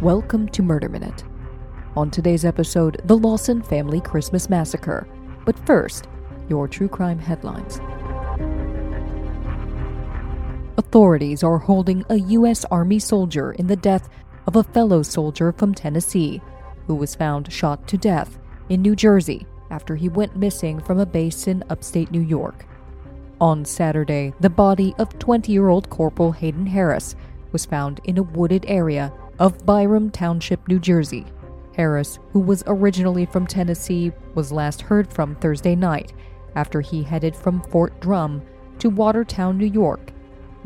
Welcome 0.00 0.48
to 0.52 0.62
Murder 0.62 0.88
Minute. 0.88 1.24
On 1.94 2.10
today's 2.10 2.46
episode, 2.46 3.02
the 3.04 3.18
Lawson 3.18 3.60
Family 3.60 4.00
Christmas 4.00 4.48
Massacre. 4.48 5.06
But 5.44 5.58
first, 5.66 6.08
your 6.48 6.66
true 6.66 6.88
crime 6.88 7.18
headlines. 7.18 7.80
Authorities 10.78 11.42
are 11.42 11.58
holding 11.58 12.02
a 12.08 12.16
U.S. 12.16 12.64
Army 12.70 12.98
soldier 12.98 13.52
in 13.52 13.66
the 13.66 13.76
death 13.76 14.08
of 14.46 14.56
a 14.56 14.64
fellow 14.64 15.02
soldier 15.02 15.52
from 15.52 15.74
Tennessee 15.74 16.40
who 16.86 16.94
was 16.94 17.14
found 17.14 17.52
shot 17.52 17.86
to 17.88 17.98
death 17.98 18.38
in 18.70 18.80
New 18.80 18.96
Jersey 18.96 19.46
after 19.70 19.96
he 19.96 20.08
went 20.08 20.34
missing 20.34 20.80
from 20.80 20.98
a 20.98 21.04
base 21.04 21.46
in 21.46 21.62
upstate 21.68 22.10
New 22.10 22.22
York. 22.22 22.64
On 23.38 23.66
Saturday, 23.66 24.32
the 24.40 24.48
body 24.48 24.94
of 24.96 25.18
20 25.18 25.52
year 25.52 25.68
old 25.68 25.90
Corporal 25.90 26.32
Hayden 26.32 26.68
Harris 26.68 27.16
was 27.52 27.66
found 27.66 28.00
in 28.04 28.16
a 28.16 28.22
wooded 28.22 28.64
area 28.66 29.12
of 29.40 29.64
Byram 29.64 30.10
Township, 30.10 30.68
New 30.68 30.78
Jersey. 30.78 31.24
Harris, 31.74 32.18
who 32.32 32.40
was 32.40 32.62
originally 32.66 33.24
from 33.24 33.46
Tennessee, 33.46 34.12
was 34.34 34.52
last 34.52 34.82
heard 34.82 35.10
from 35.10 35.34
Thursday 35.36 35.74
night 35.74 36.12
after 36.54 36.82
he 36.82 37.02
headed 37.02 37.34
from 37.34 37.62
Fort 37.62 37.98
Drum 38.00 38.42
to 38.78 38.90
Watertown, 38.90 39.56
New 39.56 39.66
York. 39.66 40.12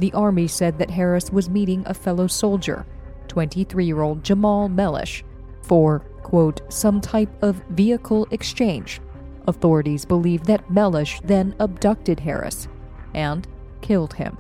The 0.01 0.13
Army 0.13 0.49
said 0.49 0.77
that 0.79 0.91
Harris 0.91 1.31
was 1.31 1.49
meeting 1.49 1.85
a 1.87 1.95
fellow 1.95 2.27
soldier, 2.27 2.85
23 3.29 3.85
year 3.85 4.03
old 4.03 4.25
Jamal 4.25 4.69
Mellish, 4.69 5.25
for, 5.63 6.01
quote, 6.25 6.61
some 6.69 7.01
type 7.01 7.31
of 7.43 7.63
vehicle 7.71 8.27
exchange. 8.33 9.01
Authorities 9.47 10.05
believe 10.05 10.45
that 10.45 10.69
Mellish 10.69 11.21
then 11.23 11.55
abducted 11.61 12.19
Harris 12.19 12.67
and 13.15 13.47
killed 13.83 14.15
him. 14.15 14.37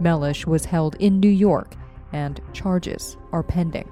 Mellish 0.00 0.44
was 0.44 0.64
held 0.64 0.96
in 0.96 1.20
New 1.20 1.28
York 1.28 1.76
and 2.12 2.40
charges 2.52 3.16
are 3.32 3.42
pending. 3.42 3.90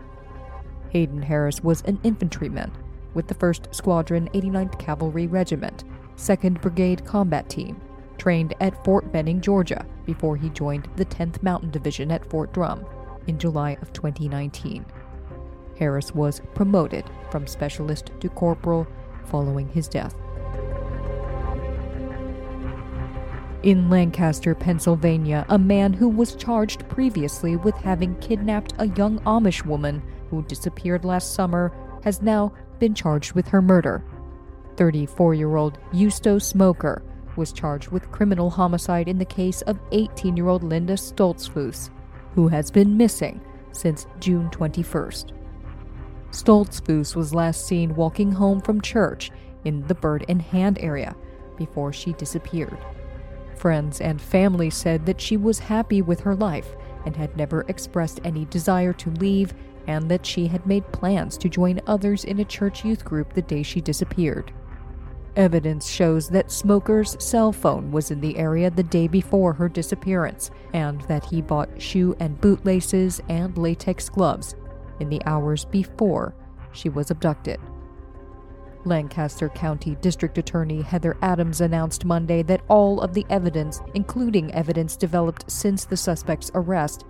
Hayden 0.91 1.23
Harris 1.23 1.63
was 1.63 1.83
an 1.83 1.99
infantryman 2.03 2.73
with 3.15 3.29
the 3.29 3.35
1st 3.35 3.75
Squadron 3.75 4.29
89th 4.35 4.79
Cavalry 4.79 5.27
Regiment, 5.27 5.85
2nd 6.17 6.61
Brigade 6.61 7.05
Combat 7.05 7.49
Team, 7.49 7.81
trained 8.17 8.55
at 8.61 8.85
Fort 8.85 9.13
Benning, 9.13 9.41
Georgia, 9.41 9.87
before 10.05 10.37
he 10.37 10.51
joined 10.51 10.89
the 10.97 11.05
10th 11.05 11.43
Mountain 11.43 11.71
Division 11.71 12.11
at 12.11 12.29
Fort 12.29 12.53
Drum 12.53 12.85
in 13.27 13.39
July 13.39 13.77
of 13.83 13.93
2019. 13.93 14.85
Harris 15.79 16.15
was 16.15 16.41
promoted 16.55 17.05
from 17.31 17.47
specialist 17.47 18.11
to 18.21 18.29
corporal 18.29 18.87
following 19.27 19.69
his 19.69 19.89
death. 19.89 20.15
In 23.65 23.91
Lancaster, 23.91 24.55
Pennsylvania, 24.55 25.45
a 25.49 25.59
man 25.59 25.93
who 25.93 26.09
was 26.09 26.37
charged 26.37 26.89
previously 26.89 27.57
with 27.57 27.75
having 27.75 28.15
kidnapped 28.21 28.73
a 28.79 28.87
young 28.91 29.19
Amish 29.21 29.65
woman 29.65 30.01
who 30.31 30.45
disappeared 30.45 31.05
last 31.05 31.35
summer 31.35 31.73
has 32.05 32.23
now 32.23 32.53
been 32.79 32.95
charged 32.95 33.33
with 33.33 33.49
her 33.49 33.61
murder. 33.61 34.05
34 34.77 35.35
year 35.35 35.57
old 35.57 35.79
Justo 35.93 36.39
Smoker 36.39 37.03
was 37.35 37.53
charged 37.53 37.89
with 37.89 38.13
criminal 38.13 38.49
homicide 38.49 39.09
in 39.09 39.19
the 39.19 39.25
case 39.25 39.63
of 39.63 39.81
18 39.91 40.37
year 40.37 40.47
old 40.47 40.63
Linda 40.63 40.95
Stoltzfus, 40.95 41.91
who 42.37 42.47
has 42.47 42.71
been 42.71 42.97
missing 42.97 43.41
since 43.73 44.07
June 44.21 44.49
21st. 44.51 45.33
Stoltzfus 46.31 47.17
was 47.17 47.35
last 47.35 47.67
seen 47.67 47.97
walking 47.97 48.31
home 48.31 48.61
from 48.61 48.81
church 48.81 49.33
in 49.65 49.85
the 49.89 49.95
Bird 49.97 50.25
in 50.29 50.39
Hand 50.39 50.79
area 50.81 51.17
before 51.57 51.93
she 51.93 52.13
disappeared. 52.13 52.79
Friends 53.59 54.01
and 54.01 54.21
family 54.21 54.71
said 54.71 55.05
that 55.07 55.21
she 55.21 55.37
was 55.37 55.59
happy 55.59 56.01
with 56.01 56.21
her 56.21 56.37
life 56.37 56.77
and 57.05 57.17
had 57.17 57.37
never 57.37 57.63
expressed 57.63 58.21
any 58.23 58.45
desire 58.47 58.93
to 58.93 59.11
leave, 59.11 59.53
and 59.87 60.09
that 60.11 60.25
she 60.25 60.47
had 60.47 60.67
made 60.67 60.93
plans 60.93 61.37
to 61.39 61.49
join 61.49 61.81
others 61.87 62.25
in 62.25 62.39
a 62.39 62.45
church 62.45 62.85
youth 62.85 63.05
group 63.05 63.33
the 63.33 63.43
day 63.43 63.63
she 63.63 63.81
disappeared. 63.81 64.53
Evidence 65.35 65.89
shows 65.89 66.29
that 66.29 66.51
Smoker's 66.51 67.17
cell 67.25 67.53
phone 67.53 67.91
was 67.91 68.11
in 68.11 68.21
the 68.21 68.37
area 68.37 68.71
the 68.71 68.83
day 68.83 69.09
before 69.09 69.53
her 69.53 69.69
disappearance, 69.69 70.51
and 70.73 71.01
that 71.03 71.25
he 71.25 71.41
bought 71.41 71.81
shoe 71.81 72.15
and 72.21 72.41
boot 72.41 72.65
laces 72.65 73.21
and 73.29 73.57
latex 73.57 74.09
gloves 74.09 74.55
in 75.01 75.09
the 75.09 75.23
hours 75.27 75.65
before 75.65 76.35
she 76.73 76.89
was 76.89 77.11
abducted. 77.11 77.59
Lancaster 78.85 79.49
County 79.49 79.97
District 79.97 80.39
Attorney 80.39 80.83
Heather 80.83 81.17
Adams 81.23 81.61
announced 81.61 82.05
Monday 82.05 82.43
that 82.43 82.63
all 82.69 83.01
of 83.01 83.15
the 83.15 83.27
evidence, 83.31 83.81
including 83.95 84.53
evidence 84.55 84.97
developed 84.97 85.51
since 85.51 85.85
the 85.85 85.97
suspect's 85.97 86.51
arrest, 86.55 87.05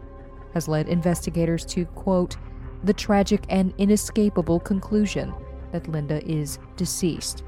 has 0.55 0.69
led 0.69 0.89
investigators 0.89 1.65
to, 1.67 1.85
quote, 1.87 2.37
the 2.85 2.93
tragic 2.93 3.45
and 3.49 3.75
inescapable 3.79 4.61
conclusion 4.61 5.35
that 5.73 5.89
Linda 5.89 6.25
is 6.29 6.59
deceased. 6.77 7.45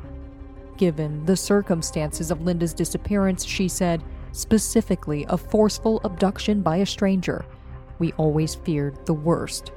Given 0.76 1.24
the 1.24 1.36
circumstances 1.36 2.30
of 2.30 2.42
Linda's 2.42 2.74
disappearance, 2.74 3.44
she 3.44 3.68
said, 3.68 4.02
specifically 4.32 5.26
a 5.28 5.36
forceful 5.36 6.00
abduction 6.04 6.62
by 6.62 6.78
a 6.78 6.86
stranger, 6.86 7.44
we 7.98 8.12
always 8.12 8.54
feared 8.54 9.04
the 9.06 9.14
worst. 9.14 9.72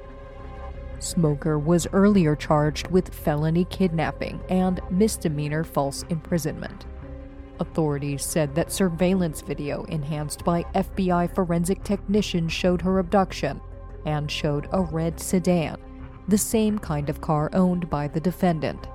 Smoker 1.04 1.58
was 1.58 1.86
earlier 1.92 2.34
charged 2.34 2.88
with 2.88 3.12
felony 3.12 3.66
kidnapping 3.66 4.40
and 4.48 4.80
misdemeanor 4.90 5.62
false 5.62 6.02
imprisonment. 6.08 6.86
Authorities 7.60 8.24
said 8.24 8.54
that 8.54 8.72
surveillance 8.72 9.40
video 9.42 9.84
enhanced 9.84 10.44
by 10.44 10.64
FBI 10.74 11.32
forensic 11.34 11.84
technicians 11.84 12.52
showed 12.52 12.82
her 12.82 12.98
abduction 12.98 13.60
and 14.06 14.30
showed 14.30 14.68
a 14.72 14.80
red 14.80 15.20
sedan, 15.20 15.76
the 16.26 16.38
same 16.38 16.78
kind 16.78 17.08
of 17.08 17.20
car 17.20 17.50
owned 17.52 17.88
by 17.90 18.08
the 18.08 18.20
defendant. 18.20 18.88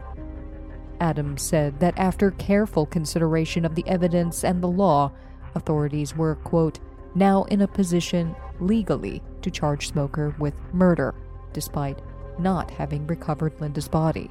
Adams 0.99 1.41
said 1.41 1.79
that 1.79 1.97
after 1.97 2.31
careful 2.31 2.85
consideration 2.85 3.63
of 3.63 3.75
the 3.75 3.87
evidence 3.87 4.43
and 4.43 4.61
the 4.61 4.67
law, 4.67 5.11
authorities 5.55 6.15
were, 6.15 6.35
quote, 6.35 6.79
now 7.15 7.43
in 7.45 7.61
a 7.61 7.67
position 7.67 8.35
legally 8.59 9.21
to 9.41 9.49
charge 9.49 9.87
Smoker 9.87 10.35
with 10.37 10.53
murder 10.73 11.15
despite 11.53 11.99
not 12.37 12.71
having 12.71 13.05
recovered 13.07 13.59
Linda's 13.59 13.87
body. 13.87 14.29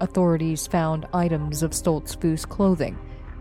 Authorities 0.00 0.66
found 0.66 1.06
items 1.12 1.62
of 1.62 1.72
Stoltzfus 1.72 2.48
clothing 2.48 2.98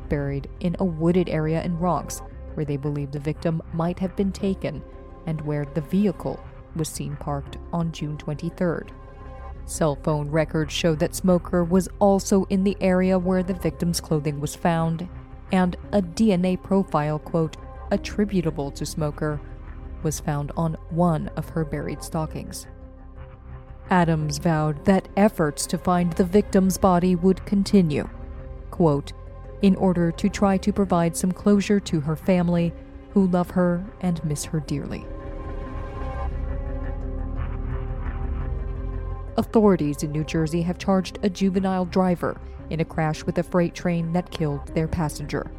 buried 0.09 0.49
in 0.59 0.75
a 0.79 0.85
wooded 0.85 1.29
area 1.29 1.63
in 1.63 1.77
rocks 1.79 2.21
where 2.55 2.65
they 2.65 2.77
believe 2.77 3.11
the 3.11 3.19
victim 3.19 3.61
might 3.73 3.99
have 3.99 4.15
been 4.15 4.31
taken 4.31 4.81
and 5.25 5.39
where 5.41 5.65
the 5.65 5.81
vehicle 5.81 6.39
was 6.75 6.89
seen 6.89 7.15
parked 7.17 7.57
on 7.71 7.91
June 7.91 8.17
23rd. 8.17 8.89
Cell 9.65 9.95
phone 10.03 10.29
records 10.29 10.73
show 10.73 10.95
that 10.95 11.13
Smoker 11.13 11.63
was 11.63 11.87
also 11.99 12.45
in 12.45 12.63
the 12.63 12.75
area 12.81 13.19
where 13.19 13.43
the 13.43 13.53
victim's 13.53 14.01
clothing 14.01 14.39
was 14.39 14.55
found, 14.55 15.07
and 15.51 15.77
a 15.91 16.01
DNA 16.01 16.61
profile, 16.61 17.19
quote, 17.19 17.55
attributable 17.91 18.71
to 18.71 18.85
Smoker 18.85 19.39
was 20.03 20.19
found 20.19 20.51
on 20.55 20.75
one 20.89 21.29
of 21.35 21.49
her 21.49 21.65
buried 21.65 22.03
stockings. 22.03 22.67
Adams 23.89 24.37
vowed 24.37 24.85
that 24.85 25.07
efforts 25.17 25.65
to 25.65 25.77
find 25.77 26.13
the 26.13 26.23
victim's 26.23 26.77
body 26.77 27.15
would 27.15 27.45
continue, 27.45 28.07
quote, 28.69 29.13
in 29.61 29.75
order 29.75 30.11
to 30.11 30.29
try 30.29 30.57
to 30.57 30.71
provide 30.71 31.17
some 31.17 31.31
closure 31.31 31.79
to 31.79 31.99
her 32.01 32.15
family, 32.15 32.71
who 33.11 33.27
love 33.27 33.49
her 33.51 33.85
and 34.01 34.23
miss 34.23 34.45
her 34.45 34.59
dearly. 34.59 35.05
Authorities 39.37 40.03
in 40.03 40.11
New 40.11 40.23
Jersey 40.23 40.61
have 40.61 40.77
charged 40.77 41.17
a 41.23 41.29
juvenile 41.29 41.85
driver 41.85 42.39
in 42.69 42.81
a 42.81 42.85
crash 42.85 43.23
with 43.23 43.37
a 43.37 43.43
freight 43.43 43.73
train 43.73 44.13
that 44.13 44.29
killed 44.29 44.67
their 44.75 44.87
passenger. 44.87 45.49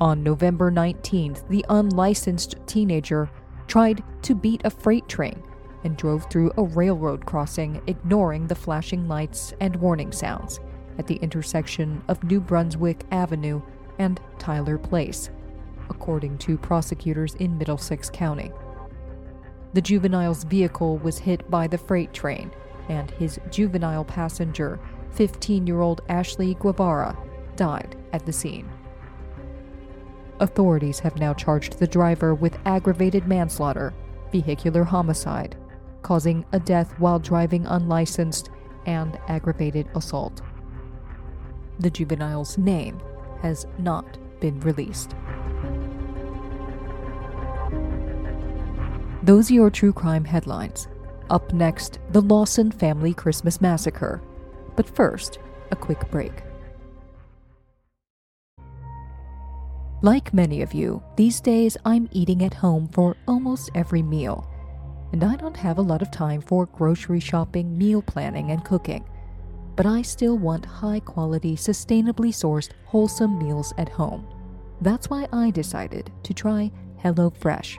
On 0.00 0.22
November 0.22 0.70
19th, 0.70 1.48
the 1.48 1.64
unlicensed 1.68 2.54
teenager 2.66 3.28
tried 3.66 4.04
to 4.22 4.36
beat 4.36 4.62
a 4.64 4.70
freight 4.70 5.08
train 5.08 5.42
and 5.82 5.96
drove 5.96 6.30
through 6.30 6.52
a 6.56 6.62
railroad 6.62 7.26
crossing, 7.26 7.82
ignoring 7.88 8.46
the 8.46 8.54
flashing 8.54 9.08
lights 9.08 9.52
and 9.60 9.74
warning 9.76 10.12
sounds 10.12 10.60
at 10.98 11.08
the 11.08 11.16
intersection 11.16 12.02
of 12.06 12.22
New 12.22 12.40
Brunswick 12.40 13.04
Avenue 13.10 13.60
and 13.98 14.20
Tyler 14.38 14.78
Place, 14.78 15.30
according 15.90 16.38
to 16.38 16.58
prosecutors 16.58 17.34
in 17.34 17.58
Middlesex 17.58 18.08
County. 18.08 18.52
The 19.72 19.82
juvenile's 19.82 20.44
vehicle 20.44 20.98
was 20.98 21.18
hit 21.18 21.50
by 21.50 21.66
the 21.66 21.78
freight 21.78 22.12
train, 22.12 22.52
and 22.88 23.10
his 23.12 23.40
juvenile 23.50 24.04
passenger, 24.04 24.78
15 25.10 25.66
year 25.66 25.80
old 25.80 26.02
Ashley 26.08 26.54
Guevara, 26.54 27.18
died 27.56 27.96
at 28.12 28.24
the 28.24 28.32
scene. 28.32 28.68
Authorities 30.40 31.00
have 31.00 31.18
now 31.18 31.34
charged 31.34 31.78
the 31.78 31.86
driver 31.86 32.34
with 32.34 32.58
aggravated 32.64 33.26
manslaughter, 33.26 33.92
vehicular 34.30 34.84
homicide, 34.84 35.56
causing 36.02 36.44
a 36.52 36.60
death 36.60 36.92
while 36.98 37.18
driving 37.18 37.66
unlicensed, 37.66 38.50
and 38.86 39.18
aggravated 39.28 39.88
assault. 39.94 40.40
The 41.80 41.90
juvenile's 41.90 42.56
name 42.56 43.00
has 43.42 43.66
not 43.78 44.18
been 44.40 44.60
released. 44.60 45.14
Those 49.22 49.50
are 49.50 49.54
your 49.54 49.70
true 49.70 49.92
crime 49.92 50.24
headlines. 50.24 50.88
Up 51.28 51.52
next, 51.52 51.98
the 52.12 52.22
Lawson 52.22 52.70
family 52.70 53.12
Christmas 53.12 53.60
massacre. 53.60 54.22
But 54.76 54.88
first, 54.88 55.38
a 55.70 55.76
quick 55.76 56.10
break. 56.10 56.32
Like 60.00 60.32
many 60.32 60.62
of 60.62 60.72
you, 60.72 61.02
these 61.16 61.40
days 61.40 61.76
I'm 61.84 62.08
eating 62.12 62.44
at 62.44 62.54
home 62.54 62.88
for 62.92 63.16
almost 63.26 63.70
every 63.74 64.00
meal. 64.00 64.48
And 65.12 65.24
I 65.24 65.34
don't 65.34 65.56
have 65.56 65.78
a 65.78 65.82
lot 65.82 66.02
of 66.02 66.12
time 66.12 66.40
for 66.40 66.66
grocery 66.66 67.18
shopping, 67.18 67.76
meal 67.76 68.00
planning, 68.02 68.52
and 68.52 68.64
cooking. 68.64 69.04
But 69.74 69.86
I 69.86 70.02
still 70.02 70.38
want 70.38 70.64
high 70.64 71.00
quality, 71.00 71.56
sustainably 71.56 72.30
sourced, 72.30 72.70
wholesome 72.84 73.38
meals 73.38 73.74
at 73.76 73.88
home. 73.88 74.24
That's 74.82 75.10
why 75.10 75.26
I 75.32 75.50
decided 75.50 76.12
to 76.22 76.32
try 76.32 76.70
HelloFresh. 77.02 77.78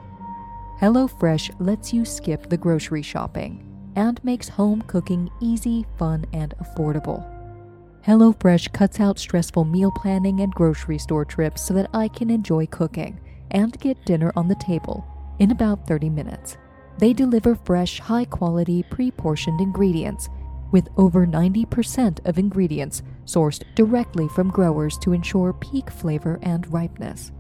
HelloFresh 0.82 1.56
lets 1.60 1.94
you 1.94 2.04
skip 2.04 2.50
the 2.50 2.58
grocery 2.58 3.02
shopping 3.02 3.66
and 3.96 4.22
makes 4.26 4.50
home 4.50 4.82
cooking 4.82 5.30
easy, 5.40 5.86
fun, 5.98 6.26
and 6.34 6.54
affordable. 6.58 7.39
HelloFresh 8.06 8.72
cuts 8.72 9.00
out 9.00 9.20
stressful 9.20 9.66
meal 9.66 9.92
planning 9.92 10.40
and 10.40 10.54
grocery 10.54 10.98
store 10.98 11.26
trips 11.26 11.62
so 11.62 11.74
that 11.74 11.90
I 11.94 12.08
can 12.08 12.30
enjoy 12.30 12.66
cooking 12.68 13.20
and 13.52 13.78
get 13.80 14.06
dinner 14.06 14.32
on 14.36 14.48
the 14.48 14.56
table 14.56 15.06
in 15.40 15.52
about 15.52 15.86
30 15.86 16.10
minutes. 16.10 16.58
They 16.98 17.14
deliver 17.14 17.56
fresh, 17.56 18.00
high 18.00 18.26
quality, 18.26 18.84
pre 18.84 19.12
portioned 19.12 19.60
ingredients 19.60 20.30
with 20.72 20.88
over 20.98 21.26
90% 21.26 22.26
of 22.28 22.38
ingredients 22.38 23.02
sourced 23.26 23.64
directly 23.76 24.28
from 24.30 24.50
growers 24.50 24.98
to 25.00 25.14
ensure 25.14 25.54
peak 25.54 25.90
flavor 25.90 26.40
and 26.42 26.72
ripeness. 26.72 27.32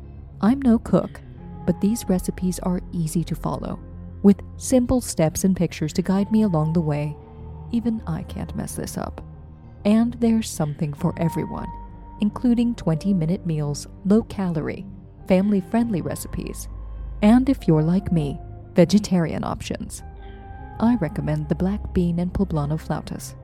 I'm 0.41 0.61
no 0.61 0.79
cook, 0.79 1.21
but 1.65 1.79
these 1.79 2.07
recipes 2.09 2.59
are 2.59 2.81
easy 2.91 3.23
to 3.25 3.35
follow, 3.35 3.79
with 4.23 4.41
simple 4.57 5.01
steps 5.01 5.43
and 5.43 5.55
pictures 5.55 5.93
to 5.93 6.01
guide 6.01 6.31
me 6.31 6.41
along 6.43 6.73
the 6.73 6.81
way. 6.81 7.15
Even 7.71 8.01
I 8.07 8.23
can't 8.23 8.55
mess 8.55 8.75
this 8.75 8.97
up. 8.97 9.21
And 9.85 10.13
there's 10.15 10.49
something 10.49 10.93
for 10.93 11.13
everyone, 11.17 11.71
including 12.21 12.75
20 12.75 13.13
minute 13.13 13.45
meals, 13.45 13.87
low 14.05 14.23
calorie, 14.23 14.85
family 15.27 15.61
friendly 15.61 16.01
recipes, 16.01 16.67
and 17.21 17.49
if 17.49 17.67
you're 17.67 17.83
like 17.83 18.11
me, 18.11 18.39
vegetarian 18.73 19.43
options. 19.43 20.03
I 20.79 20.95
recommend 20.95 21.49
the 21.49 21.55
black 21.55 21.93
bean 21.93 22.19
and 22.19 22.33
poblano 22.33 22.79
flautas. 22.79 23.35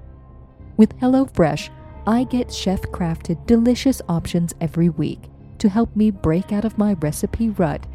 With 0.78 0.98
HelloFresh, 1.00 1.70
I 2.08 2.24
get 2.24 2.54
chef 2.54 2.82
crafted 2.84 3.46
delicious 3.48 4.02
options 4.08 4.54
every 4.62 4.90
week 4.90 5.24
to 5.60 5.70
help 5.70 5.96
me 5.96 6.12
break 6.12 6.52
out 6.52 6.66
of 6.66 6.78
my 6.78 6.94
recipe 6.94 7.50
rut, 7.50 7.86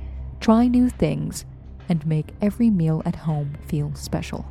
try 0.41 0.67
new 0.67 0.89
things, 0.89 1.45
and 1.89 2.07
make 2.07 2.35
every 2.41 2.71
meal 2.71 3.03
at 3.05 3.17
home 3.17 3.57
feel 3.67 3.95
special. 3.95 4.47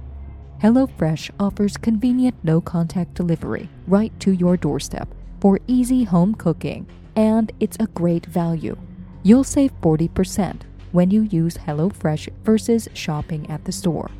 HelloFresh 0.62 1.32
offers 1.40 1.78
convenient 1.78 2.36
no 2.44 2.60
contact 2.60 3.14
delivery 3.14 3.70
right 3.88 4.12
to 4.20 4.32
your 4.32 4.58
doorstep 4.58 5.08
for 5.40 5.62
easy 5.68 6.04
home 6.04 6.36
cooking, 6.36 6.86
and 7.16 7.50
it's 7.62 7.78
a 7.80 7.88
great 7.88 8.26
value. 8.26 8.78
You'll 9.24 9.46
save 9.46 9.72
40% 9.80 10.64
when 10.92 11.12
you 11.12 11.22
use 11.22 11.56
HelloFresh 11.56 12.28
versus 12.44 12.90
shopping 12.94 13.50
at 13.50 13.64
the 13.64 13.72
store. 13.72 14.12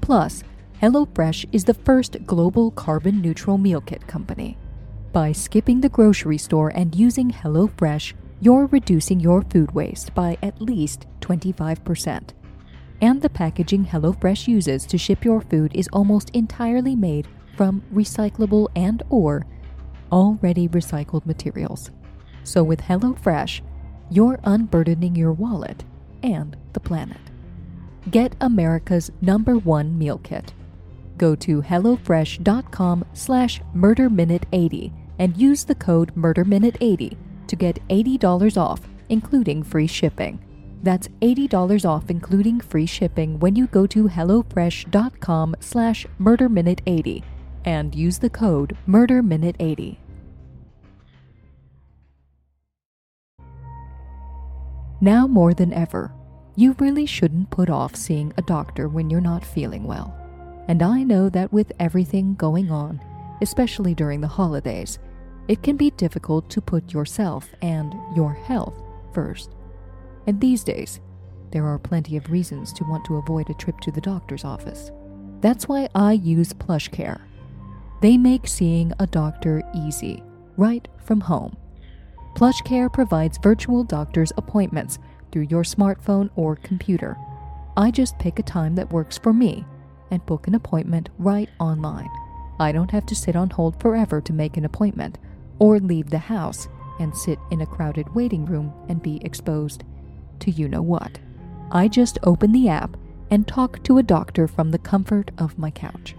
Plus, 0.00 0.44
HelloFresh 0.80 1.46
is 1.50 1.64
the 1.64 1.74
first 1.74 2.24
global 2.24 2.70
carbon 2.70 3.20
neutral 3.20 3.58
meal 3.58 3.80
kit 3.80 4.06
company. 4.06 4.56
By 5.12 5.32
skipping 5.32 5.80
the 5.80 5.88
grocery 5.88 6.38
store 6.38 6.68
and 6.68 6.94
using 6.94 7.32
HelloFresh, 7.32 8.12
you're 8.40 8.66
reducing 8.66 9.18
your 9.18 9.42
food 9.42 9.72
waste 9.72 10.14
by 10.14 10.38
at 10.40 10.62
least 10.62 11.06
25% 11.20 12.30
and 13.04 13.20
the 13.20 13.28
packaging 13.28 13.84
HelloFresh 13.84 14.48
uses 14.48 14.86
to 14.86 14.96
ship 14.96 15.26
your 15.26 15.42
food 15.42 15.70
is 15.74 15.90
almost 15.92 16.30
entirely 16.30 16.96
made 16.96 17.28
from 17.54 17.82
recyclable 17.92 18.68
and 18.74 19.02
or 19.10 19.46
already 20.10 20.68
recycled 20.68 21.26
materials. 21.26 21.90
So 22.44 22.64
with 22.64 22.80
HelloFresh, 22.80 23.60
you're 24.10 24.40
unburdening 24.44 25.16
your 25.16 25.32
wallet 25.32 25.84
and 26.22 26.56
the 26.72 26.80
planet. 26.80 27.20
Get 28.10 28.36
America's 28.40 29.10
number 29.20 29.58
one 29.58 29.98
meal 29.98 30.16
kit. 30.16 30.54
Go 31.18 31.34
to 31.34 31.60
HelloFresh.com 31.60 33.04
slash 33.12 33.60
MurderMinute80 33.76 34.92
and 35.18 35.36
use 35.36 35.64
the 35.64 35.74
code 35.74 36.14
MurderMinute80 36.14 37.18
to 37.48 37.56
get 37.56 37.86
$80 37.88 38.56
off, 38.56 38.80
including 39.10 39.62
free 39.62 39.86
shipping. 39.86 40.43
That's 40.84 41.08
$80 41.22 41.88
off 41.88 42.10
including 42.10 42.60
free 42.60 42.84
shipping 42.84 43.40
when 43.40 43.56
you 43.56 43.66
go 43.68 43.86
to 43.86 44.06
hellofresh.com 44.06 45.56
slash 45.58 46.06
murderminute80 46.20 47.22
and 47.64 47.94
use 47.94 48.18
the 48.18 48.28
code 48.28 48.76
murderminute80. 48.86 49.96
Now 55.00 55.26
more 55.26 55.54
than 55.54 55.72
ever, 55.72 56.12
you 56.54 56.76
really 56.78 57.06
shouldn't 57.06 57.50
put 57.50 57.70
off 57.70 57.96
seeing 57.96 58.34
a 58.36 58.42
doctor 58.42 58.86
when 58.86 59.08
you're 59.08 59.22
not 59.22 59.42
feeling 59.42 59.84
well. 59.84 60.14
And 60.68 60.82
I 60.82 61.02
know 61.02 61.30
that 61.30 61.50
with 61.50 61.72
everything 61.80 62.34
going 62.34 62.70
on, 62.70 63.00
especially 63.40 63.94
during 63.94 64.20
the 64.20 64.28
holidays, 64.28 64.98
it 65.48 65.62
can 65.62 65.78
be 65.78 65.92
difficult 65.92 66.50
to 66.50 66.60
put 66.60 66.92
yourself 66.92 67.48
and 67.62 67.94
your 68.14 68.34
health 68.34 68.74
first. 69.14 69.50
And 70.26 70.40
these 70.40 70.64
days, 70.64 71.00
there 71.50 71.66
are 71.66 71.78
plenty 71.78 72.16
of 72.16 72.30
reasons 72.30 72.72
to 72.74 72.84
want 72.84 73.04
to 73.06 73.16
avoid 73.16 73.48
a 73.50 73.54
trip 73.54 73.80
to 73.80 73.92
the 73.92 74.00
doctor's 74.00 74.44
office. 74.44 74.90
That's 75.40 75.68
why 75.68 75.88
I 75.94 76.12
use 76.12 76.52
Plush 76.52 76.88
Care. 76.88 77.26
They 78.00 78.16
make 78.16 78.46
seeing 78.46 78.92
a 78.98 79.06
doctor 79.06 79.62
easy, 79.74 80.22
right 80.56 80.86
from 81.04 81.20
home. 81.20 81.56
PlushCare 82.34 82.92
provides 82.92 83.38
virtual 83.38 83.84
doctor's 83.84 84.32
appointments 84.36 84.98
through 85.30 85.46
your 85.50 85.62
smartphone 85.62 86.30
or 86.34 86.56
computer. 86.56 87.16
I 87.76 87.90
just 87.90 88.18
pick 88.18 88.38
a 88.38 88.42
time 88.42 88.74
that 88.74 88.92
works 88.92 89.18
for 89.18 89.32
me 89.32 89.64
and 90.10 90.24
book 90.26 90.48
an 90.48 90.54
appointment 90.54 91.10
right 91.18 91.48
online. 91.60 92.10
I 92.58 92.72
don't 92.72 92.90
have 92.90 93.06
to 93.06 93.14
sit 93.14 93.36
on 93.36 93.50
hold 93.50 93.80
forever 93.80 94.20
to 94.20 94.32
make 94.32 94.56
an 94.56 94.64
appointment 94.64 95.18
or 95.58 95.78
leave 95.78 96.10
the 96.10 96.18
house 96.18 96.68
and 97.00 97.16
sit 97.16 97.38
in 97.50 97.60
a 97.60 97.66
crowded 97.66 98.12
waiting 98.14 98.44
room 98.44 98.72
and 98.88 99.02
be 99.02 99.24
exposed 99.24 99.84
to 100.44 100.50
you 100.50 100.68
know 100.68 100.82
what. 100.82 101.18
I 101.70 101.88
just 101.88 102.18
open 102.22 102.52
the 102.52 102.68
app 102.68 102.96
and 103.30 103.48
talk 103.48 103.82
to 103.84 103.98
a 103.98 104.02
doctor 104.02 104.46
from 104.46 104.70
the 104.70 104.78
comfort 104.78 105.30
of 105.38 105.58
my 105.58 105.70
couch. 105.70 106.14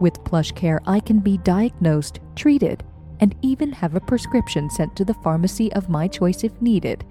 With 0.00 0.22
PlushCare, 0.24 0.80
I 0.86 1.00
can 1.00 1.18
be 1.18 1.38
diagnosed, 1.38 2.20
treated, 2.36 2.84
and 3.20 3.34
even 3.42 3.72
have 3.72 3.96
a 3.96 4.00
prescription 4.00 4.70
sent 4.70 4.94
to 4.96 5.04
the 5.04 5.14
pharmacy 5.14 5.72
of 5.72 5.88
my 5.88 6.06
choice 6.06 6.44
if 6.44 6.60
needed 6.62 7.04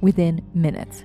within 0.00 0.44
minutes. 0.52 1.04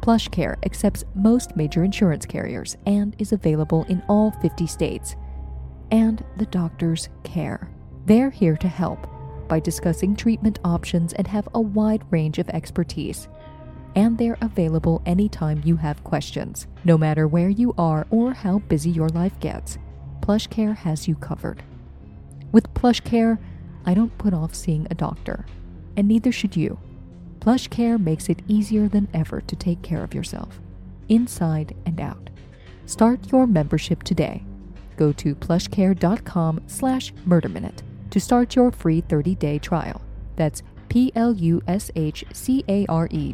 PlushCare 0.00 0.56
accepts 0.66 1.04
most 1.14 1.56
major 1.56 1.84
insurance 1.84 2.26
carriers 2.26 2.76
and 2.84 3.14
is 3.18 3.32
available 3.32 3.84
in 3.84 4.02
all 4.08 4.32
50 4.42 4.66
states. 4.66 5.14
And 5.92 6.24
the 6.36 6.46
doctors 6.46 7.08
care. 7.22 7.70
They're 8.06 8.30
here 8.30 8.56
to 8.56 8.68
help 8.68 9.06
by 9.48 9.60
discussing 9.60 10.16
treatment 10.16 10.58
options 10.64 11.12
and 11.12 11.26
have 11.28 11.48
a 11.54 11.60
wide 11.60 12.02
range 12.10 12.38
of 12.38 12.48
expertise 12.50 13.28
and 13.94 14.16
they're 14.18 14.38
available 14.40 15.02
anytime 15.06 15.62
you 15.64 15.76
have 15.76 16.04
questions, 16.04 16.66
no 16.84 16.96
matter 16.96 17.28
where 17.28 17.48
you 17.48 17.74
are 17.76 18.06
or 18.10 18.32
how 18.32 18.58
busy 18.60 18.90
your 18.90 19.08
life 19.10 19.38
gets. 19.40 19.78
PlushCare 20.20 20.76
has 20.76 21.08
you 21.08 21.14
covered. 21.16 21.62
With 22.52 22.72
PlushCare, 22.74 23.38
I 23.84 23.94
don't 23.94 24.16
put 24.18 24.34
off 24.34 24.54
seeing 24.54 24.86
a 24.90 24.94
doctor, 24.94 25.46
and 25.96 26.06
neither 26.08 26.32
should 26.32 26.56
you. 26.56 26.78
PlushCare 27.40 28.00
makes 28.00 28.28
it 28.28 28.42
easier 28.46 28.88
than 28.88 29.08
ever 29.12 29.40
to 29.40 29.56
take 29.56 29.82
care 29.82 30.04
of 30.04 30.14
yourself, 30.14 30.60
inside 31.08 31.74
and 31.86 32.00
out. 32.00 32.30
Start 32.86 33.32
your 33.32 33.46
membership 33.46 34.02
today. 34.02 34.44
Go 34.96 35.12
to 35.12 35.34
plushcare.com 35.34 36.62
slash 36.66 37.12
murderminute 37.26 37.82
to 38.10 38.20
start 38.20 38.54
your 38.54 38.70
free 38.70 39.02
30-day 39.02 39.58
trial. 39.58 40.00
That's 40.36 40.62
P-L-U-S-H-C-A-R-E 40.92 41.24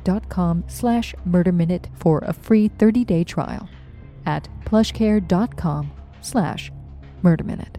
dot 0.05 0.29
com 0.29 0.63
slash 0.69 1.13
murder 1.25 1.51
minute 1.51 1.89
for 1.97 2.21
a 2.21 2.33
free 2.33 2.69
30-day 2.69 3.25
trial 3.25 3.69
at 4.27 4.49
plushcare.com 4.65 5.91
slash 6.21 6.71
murder 7.23 7.43
minute. 7.43 7.77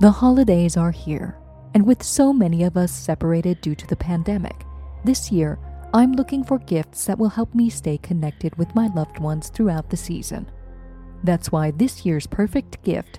The 0.00 0.12
holidays 0.12 0.76
are 0.76 0.92
here, 0.92 1.36
and 1.74 1.84
with 1.84 2.04
so 2.04 2.32
many 2.32 2.62
of 2.62 2.76
us 2.76 2.92
separated 2.92 3.60
due 3.60 3.74
to 3.74 3.88
the 3.88 3.96
pandemic, 3.96 4.64
this 5.04 5.32
year 5.32 5.58
I'm 5.92 6.12
looking 6.12 6.44
for 6.44 6.60
gifts 6.60 7.06
that 7.06 7.18
will 7.18 7.30
help 7.30 7.52
me 7.56 7.70
stay 7.70 7.98
connected 7.98 8.54
with 8.54 8.72
my 8.76 8.86
loved 8.94 9.18
ones 9.18 9.48
throughout 9.48 9.90
the 9.90 9.96
season. 9.96 10.48
That's 11.24 11.50
why 11.50 11.72
this 11.72 12.06
year's 12.06 12.28
perfect 12.28 12.80
gift 12.84 13.18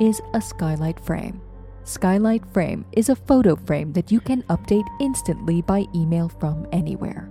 is 0.00 0.20
a 0.34 0.40
skylight 0.40 1.00
frame. 1.00 1.40
Skylight 1.88 2.44
Frame 2.52 2.84
is 2.92 3.08
a 3.08 3.16
photo 3.16 3.56
frame 3.56 3.94
that 3.94 4.12
you 4.12 4.20
can 4.20 4.42
update 4.50 4.86
instantly 5.00 5.62
by 5.62 5.86
email 5.94 6.28
from 6.28 6.66
anywhere. 6.70 7.30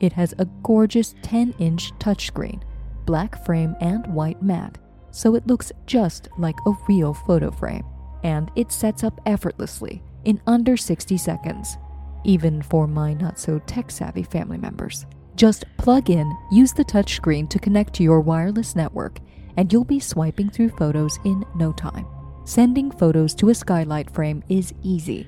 It 0.00 0.14
has 0.14 0.34
a 0.38 0.46
gorgeous 0.62 1.14
10 1.20 1.54
inch 1.58 1.92
touchscreen, 1.98 2.62
black 3.04 3.44
frame, 3.44 3.76
and 3.82 4.06
white 4.06 4.42
mat, 4.42 4.78
so 5.10 5.34
it 5.34 5.46
looks 5.46 5.72
just 5.84 6.28
like 6.38 6.56
a 6.66 6.72
real 6.88 7.12
photo 7.12 7.50
frame. 7.50 7.84
And 8.24 8.50
it 8.56 8.72
sets 8.72 9.04
up 9.04 9.20
effortlessly 9.26 10.02
in 10.24 10.40
under 10.46 10.78
60 10.78 11.18
seconds, 11.18 11.76
even 12.24 12.62
for 12.62 12.86
my 12.86 13.12
not 13.12 13.38
so 13.38 13.58
tech 13.66 13.90
savvy 13.90 14.22
family 14.22 14.56
members. 14.56 15.04
Just 15.36 15.66
plug 15.76 16.08
in, 16.08 16.34
use 16.50 16.72
the 16.72 16.84
touchscreen 16.84 17.46
to 17.50 17.58
connect 17.58 17.92
to 17.96 18.02
your 18.02 18.20
wireless 18.20 18.74
network, 18.74 19.18
and 19.58 19.72
you'll 19.72 19.84
be 19.84 19.98
swiping 19.98 20.48
through 20.48 20.68
photos 20.70 21.18
in 21.24 21.44
no 21.56 21.72
time. 21.72 22.06
Sending 22.44 22.92
photos 22.92 23.34
to 23.34 23.50
a 23.50 23.54
skylight 23.54 24.08
frame 24.08 24.42
is 24.48 24.72
easy. 24.84 25.26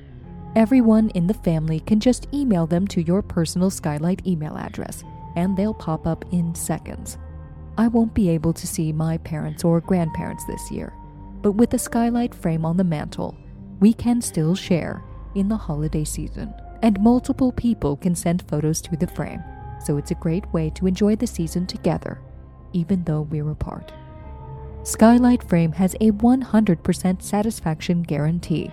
Everyone 0.54 1.10
in 1.10 1.26
the 1.26 1.34
family 1.34 1.80
can 1.80 1.98
just 1.98 2.28
email 2.32 2.64
them 2.64 2.86
to 2.88 3.02
your 3.02 3.22
personal 3.22 3.70
skylight 3.70 4.24
email 4.24 4.56
address, 4.56 5.02
and 5.34 5.56
they'll 5.56 5.74
pop 5.74 6.06
up 6.06 6.24
in 6.32 6.54
seconds. 6.54 7.18
I 7.76 7.88
won't 7.88 8.14
be 8.14 8.28
able 8.30 8.52
to 8.52 8.66
see 8.68 8.92
my 8.92 9.18
parents 9.18 9.64
or 9.64 9.80
grandparents 9.80 10.44
this 10.44 10.70
year, 10.70 10.92
but 11.42 11.52
with 11.52 11.70
the 11.70 11.78
skylight 11.78 12.34
frame 12.34 12.64
on 12.64 12.76
the 12.76 12.84
mantle, 12.84 13.36
we 13.80 13.92
can 13.92 14.22
still 14.22 14.54
share 14.54 15.02
in 15.34 15.48
the 15.48 15.56
holiday 15.56 16.04
season, 16.04 16.54
and 16.82 17.00
multiple 17.00 17.50
people 17.50 17.96
can 17.96 18.14
send 18.14 18.48
photos 18.48 18.80
to 18.82 18.96
the 18.96 19.08
frame, 19.08 19.42
so 19.84 19.96
it's 19.96 20.12
a 20.12 20.22
great 20.22 20.46
way 20.52 20.70
to 20.70 20.86
enjoy 20.86 21.16
the 21.16 21.26
season 21.26 21.66
together, 21.66 22.20
even 22.72 23.02
though 23.02 23.22
we're 23.22 23.50
apart. 23.50 23.92
Skylight 24.82 25.42
Frame 25.42 25.72
has 25.72 25.94
a 26.00 26.10
100% 26.10 27.22
satisfaction 27.22 28.02
guarantee. 28.02 28.72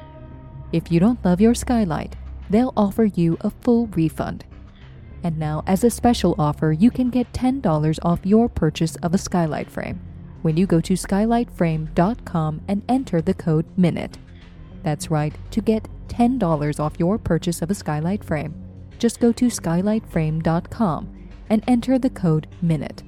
If 0.71 0.91
you 0.91 0.99
don't 0.99 1.23
love 1.23 1.41
your 1.41 1.53
skylight, 1.53 2.15
they'll 2.49 2.73
offer 2.77 3.05
you 3.05 3.37
a 3.41 3.49
full 3.49 3.87
refund. 3.87 4.45
And 5.23 5.37
now, 5.37 5.63
as 5.67 5.83
a 5.83 5.89
special 5.89 6.35
offer, 6.39 6.71
you 6.71 6.91
can 6.91 7.09
get 7.09 7.33
$10 7.33 7.99
off 8.03 8.25
your 8.25 8.47
purchase 8.47 8.95
of 8.97 9.13
a 9.13 9.17
skylight 9.17 9.69
frame 9.69 9.99
when 10.43 10.55
you 10.55 10.65
go 10.65 10.79
to 10.79 10.93
skylightframe.com 10.93 12.61
and 12.67 12.83
enter 12.87 13.21
the 13.21 13.33
code 13.33 13.65
MINUTE. 13.77 14.17
That's 14.83 15.11
right, 15.11 15.35
to 15.51 15.61
get 15.61 15.89
$10 16.07 16.79
off 16.79 16.99
your 16.99 17.17
purchase 17.17 17.61
of 17.61 17.69
a 17.69 17.75
skylight 17.75 18.23
frame, 18.23 18.53
just 18.97 19.19
go 19.19 19.31
to 19.33 19.47
skylightframe.com 19.47 21.29
and 21.49 21.63
enter 21.67 21.99
the 21.99 22.09
code 22.09 22.47
MINUTE. 22.61 23.06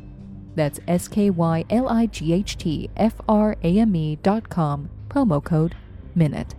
That's 0.59 0.81
S 0.89 1.07
K 1.07 1.29
Y 1.29 1.63
L 1.69 1.87
I 1.87 2.05
G 2.07 2.33
H 2.33 2.57
T 2.57 2.89
F 2.97 3.13
R 3.29 3.55
A 3.63 3.79
M 3.79 3.95
E 3.95 4.17
dot 4.17 4.49
com, 4.49 4.89
promo 5.07 5.41
code 5.41 5.73
MINUTE. 6.15 6.53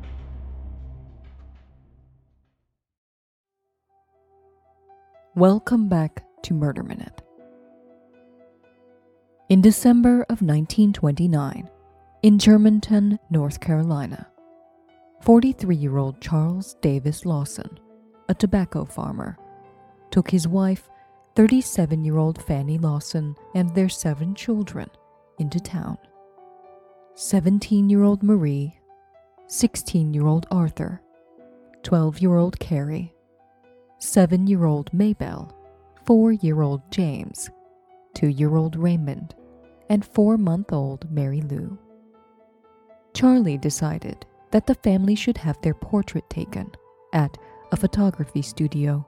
Welcome 5.37 5.91
back 5.91 6.25
to 6.45 6.55
Murder 6.55 6.83
Minute. 6.83 7.21
In 9.51 9.61
December 9.61 10.23
of 10.31 10.41
1929, 10.41 11.69
in 12.23 12.39
Germantown, 12.39 13.19
North 13.29 13.61
Carolina, 13.61 14.27
43 15.21 15.77
year 15.77 15.99
old 15.99 16.19
Charles 16.23 16.75
Davis 16.81 17.27
Lawson, 17.27 17.79
a 18.31 18.35
tobacco 18.35 18.87
farmer, 18.87 19.37
took 20.11 20.31
his 20.31 20.49
wife, 20.49 20.89
37 21.37 22.05
year 22.05 22.19
old 22.19 22.43
Fanny 22.43 22.79
Lawson, 22.79 23.37
and 23.55 23.75
their 23.75 23.89
seven 23.89 24.35
children 24.35 24.91
into 25.39 25.61
town. 25.61 25.97
17 27.15 27.89
year 27.89 28.03
old 28.03 28.23
Marie, 28.23 28.79
16 29.47 30.13
year 30.13 30.27
old 30.27 30.47
Arthur, 30.51 31.01
12 31.83 32.21
year 32.21 32.37
old 32.37 32.59
Carrie, 32.59 33.15
7 33.99 34.47
year 34.47 34.65
old 34.65 34.93
Maybelle, 34.93 35.55
4 36.05 36.33
year 36.33 36.63
old 36.63 36.83
James, 36.91 37.51
2 38.15 38.29
year 38.29 38.57
old 38.57 38.77
Raymond, 38.77 39.35
and 39.89 40.05
4 40.05 40.37
month 40.37 40.73
old 40.73 41.11
Mary 41.11 41.43
Lou. 41.43 41.79
Charlie 43.15 43.59
decided 43.59 44.25
that 44.51 44.67
the 44.67 44.75
family 44.77 45.15
should 45.15 45.37
have 45.37 45.61
their 45.63 45.75
portrait 45.75 46.29
taken 46.31 46.71
at 47.13 47.37
a 47.73 47.77
photography 47.77 48.43
studio. 48.43 49.07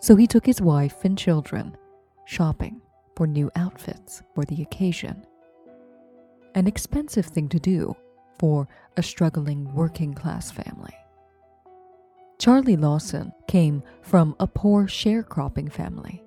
So 0.00 0.16
he 0.16 0.26
took 0.26 0.46
his 0.46 0.60
wife 0.60 1.04
and 1.04 1.18
children 1.18 1.76
shopping 2.24 2.80
for 3.16 3.26
new 3.26 3.50
outfits 3.56 4.22
for 4.34 4.44
the 4.44 4.62
occasion. 4.62 5.26
An 6.54 6.66
expensive 6.66 7.26
thing 7.26 7.48
to 7.48 7.58
do 7.58 7.96
for 8.38 8.68
a 8.96 9.02
struggling 9.02 9.72
working 9.74 10.14
class 10.14 10.50
family. 10.50 10.94
Charlie 12.38 12.76
Lawson 12.76 13.32
came 13.48 13.82
from 14.02 14.36
a 14.38 14.46
poor 14.46 14.86
sharecropping 14.86 15.72
family 15.72 16.22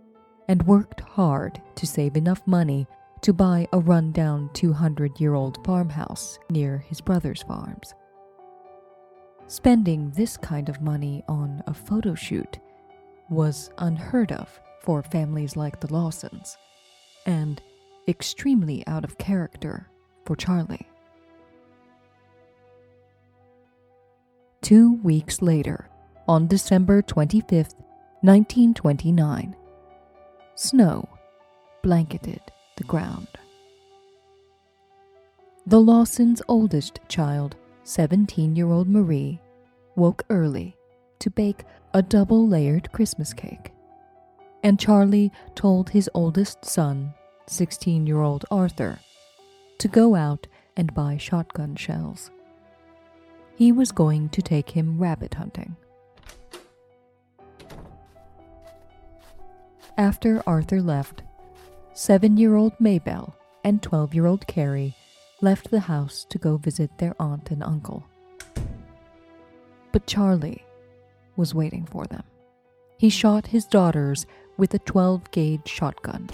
and 0.49 0.67
worked 0.67 0.99
hard 0.99 1.61
to 1.75 1.87
save 1.87 2.17
enough 2.17 2.45
money 2.45 2.85
to 3.21 3.31
buy 3.31 3.67
a 3.71 3.79
rundown 3.79 4.49
200 4.53 5.19
year 5.21 5.35
old 5.35 5.63
farmhouse 5.65 6.37
near 6.49 6.79
his 6.79 6.99
brother's 6.99 7.43
farms. 7.43 7.93
Spending 9.47 10.11
this 10.11 10.35
kind 10.35 10.67
of 10.67 10.81
money 10.81 11.23
on 11.29 11.63
a 11.67 11.73
photo 11.73 12.15
shoot 12.15 12.59
was 13.31 13.71
unheard 13.77 14.31
of 14.31 14.59
for 14.81 15.01
families 15.01 15.55
like 15.55 15.79
the 15.79 15.91
Lawsons, 15.91 16.57
and 17.25 17.61
extremely 18.07 18.85
out 18.85 19.03
of 19.03 19.17
character 19.17 19.87
for 20.25 20.35
Charlie. 20.35 20.87
Two 24.61 24.95
weeks 25.01 25.41
later, 25.41 25.89
on 26.27 26.47
December 26.47 27.01
25th, 27.01 27.75
1929, 28.21 29.55
snow 30.55 31.09
blanketed 31.81 32.41
the 32.77 32.83
ground. 32.83 33.27
The 35.65 35.79
Lawsons' 35.79 36.41
oldest 36.47 36.99
child 37.07 37.55
17 37.83 38.55
year 38.55 38.69
old 38.69 38.87
Marie 38.87 39.39
woke 39.95 40.23
early 40.29 40.75
to 41.21 41.29
bake 41.29 41.63
a 41.93 42.01
double 42.01 42.47
layered 42.47 42.91
Christmas 42.91 43.33
cake. 43.33 43.71
And 44.63 44.79
Charlie 44.79 45.31
told 45.55 45.89
his 45.89 46.09
oldest 46.13 46.65
son, 46.65 47.13
16 47.47 48.05
year 48.05 48.21
old 48.21 48.45
Arthur, 48.51 48.99
to 49.79 49.87
go 49.87 50.15
out 50.15 50.47
and 50.75 50.93
buy 50.93 51.17
shotgun 51.17 51.75
shells. 51.75 52.29
He 53.55 53.71
was 53.71 53.91
going 53.91 54.29
to 54.29 54.41
take 54.41 54.71
him 54.71 54.99
rabbit 54.99 55.35
hunting. 55.35 55.75
After 59.97 60.41
Arthur 60.47 60.81
left, 60.81 61.21
seven 61.93 62.37
year 62.37 62.55
old 62.55 62.73
Maybelle 62.79 63.35
and 63.63 63.81
12 63.83 64.15
year 64.15 64.25
old 64.25 64.47
Carrie 64.47 64.95
left 65.41 65.69
the 65.69 65.81
house 65.81 66.25
to 66.29 66.37
go 66.37 66.57
visit 66.57 66.97
their 66.97 67.15
aunt 67.19 67.51
and 67.51 67.63
uncle. 67.63 68.05
But 69.91 70.07
Charlie 70.07 70.63
was 71.35 71.55
waiting 71.55 71.85
for 71.85 72.05
them. 72.05 72.23
He 72.97 73.09
shot 73.09 73.47
his 73.47 73.65
daughters 73.65 74.25
with 74.57 74.73
a 74.73 74.79
12 74.79 75.31
gauge 75.31 75.67
shotgun, 75.67 76.29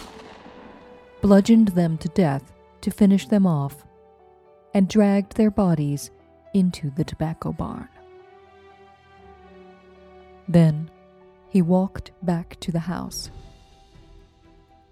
bludgeoned 1.21 1.69
them 1.69 1.97
to 1.99 2.09
death 2.09 2.51
to 2.81 2.91
finish 2.91 3.27
them 3.27 3.45
off, 3.47 3.85
and 4.73 4.87
dragged 4.87 5.35
their 5.35 5.51
bodies 5.51 6.11
into 6.53 6.89
the 6.91 7.03
tobacco 7.03 7.51
barn. 7.51 7.89
Then 10.47 10.89
he 11.49 11.61
walked 11.61 12.11
back 12.21 12.59
to 12.61 12.71
the 12.71 12.79
house 12.79 13.31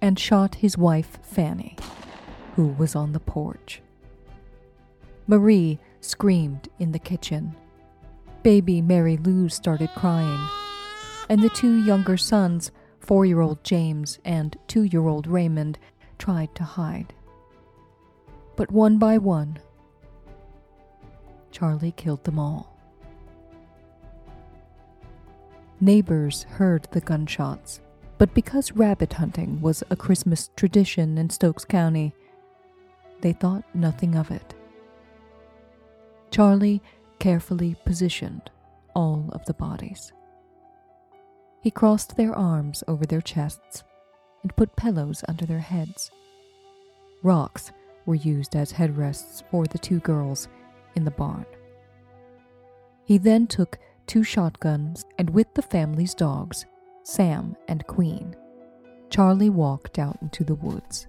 and 0.02 0.20
shot 0.20 0.56
his 0.56 0.78
wife, 0.78 1.18
Fanny, 1.24 1.76
who 2.56 2.68
was 2.68 2.96
on 2.96 3.14
the 3.14 3.20
porch. 3.20 3.82
Marie 5.28 5.80
screamed 6.02 6.70
in 6.80 6.92
the 6.92 7.00
kitchen. 7.00 7.56
Baby 8.46 8.80
Mary 8.80 9.18
Lou 9.18 9.50
started 9.50 9.90
crying, 9.96 10.48
and 11.30 11.42
the 11.42 11.50
two 11.50 11.84
younger 11.84 12.16
sons, 12.16 12.70
four 13.00 13.26
year 13.26 13.42
old 13.42 13.64
James 13.64 14.20
and 14.24 14.56
two 14.68 14.84
year 14.84 15.08
old 15.08 15.26
Raymond, 15.26 15.80
tried 16.20 16.54
to 16.54 16.64
hide. 16.64 17.12
But 18.56 18.70
one 18.70 19.00
by 19.00 19.18
one, 19.18 19.58
Charlie 21.50 21.94
killed 21.94 22.24
them 22.24 22.38
all. 22.38 22.78
Neighbors 25.82 26.44
heard 26.44 26.88
the 26.92 27.02
gunshots, 27.02 27.82
but 28.20 28.36
because 28.36 28.74
rabbit 28.74 29.14
hunting 29.14 29.60
was 29.60 29.82
a 29.90 29.96
Christmas 29.96 30.52
tradition 30.56 31.18
in 31.18 31.32
Stokes 31.32 31.66
County, 31.66 32.14
they 33.22 33.34
thought 33.34 33.64
nothing 33.74 34.14
of 34.14 34.30
it. 34.30 34.54
Charlie 36.30 36.84
carefully 37.20 37.76
positioned 37.86 38.50
all 38.96 39.30
of 39.34 39.46
the 39.46 39.54
bodies. 39.54 40.14
He 41.62 41.72
crossed 41.72 42.16
their 42.16 42.34
arms 42.34 42.84
over 42.88 43.06
their 43.06 43.22
chests 43.22 43.84
and 44.44 44.56
put 44.56 44.76
pillows 44.76 45.24
under 45.28 45.46
their 45.46 45.60
heads. 45.60 46.12
Rocks 47.24 47.72
were 48.06 48.16
used 48.16 48.56
as 48.56 48.74
headrests 48.74 49.44
for 49.50 49.66
the 49.66 49.80
two 49.80 50.00
girls 50.00 50.48
in 50.96 51.06
the 51.06 51.12
barn. 51.12 51.46
He 53.04 53.18
then 53.18 53.48
took 53.48 53.80
two 54.08 54.24
shotguns 54.24 55.06
and, 55.18 55.30
with 55.30 55.54
the 55.56 55.62
family's 55.62 56.14
dogs, 56.14 56.66
Sam 57.04 57.56
and 57.68 57.86
Queen, 57.88 58.36
Charlie 59.10 59.50
walked 59.50 59.98
out 60.00 60.18
into 60.22 60.44
the 60.44 60.56
woods. 60.56 61.08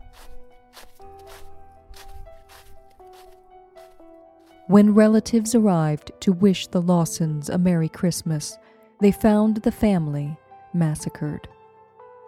When 4.68 4.94
relatives 4.94 5.54
arrived 5.54 6.10
to 6.22 6.32
wish 6.32 6.66
the 6.66 6.82
Lawsons 6.82 7.48
a 7.48 7.56
Merry 7.56 7.88
Christmas, 7.88 8.58
they 9.00 9.12
found 9.12 9.58
the 9.58 9.70
family 9.70 10.36
massacred 10.74 11.46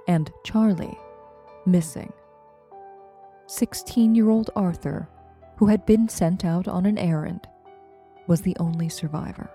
and 0.06 0.30
Charlie 0.44 0.96
missing. 1.66 2.12
16 3.48 4.14
year 4.14 4.30
old 4.30 4.50
Arthur, 4.54 5.08
who 5.56 5.66
had 5.66 5.84
been 5.84 6.08
sent 6.08 6.44
out 6.44 6.68
on 6.68 6.86
an 6.86 6.96
errand, 6.96 7.48
was 8.28 8.42
the 8.42 8.56
only 8.60 8.88
survivor. 8.88 9.50